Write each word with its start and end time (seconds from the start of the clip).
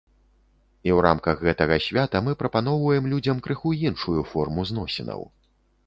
І 0.89 0.89
ў 0.95 0.97
рамках 1.07 1.43
гэтага 1.49 1.77
свята 1.89 2.23
мы 2.29 2.35
прапаноўваем 2.41 3.05
людзям 3.15 3.45
крыху 3.49 3.77
іншую 3.91 4.19
форму 4.35 4.61
зносінаў. 4.73 5.21